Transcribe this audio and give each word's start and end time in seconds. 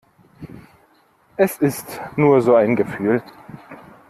Es 1.37 1.59
ist 1.59 2.01
nur 2.15 2.41
so 2.41 2.55
ein 2.55 2.75
Gefühl. 2.75 3.21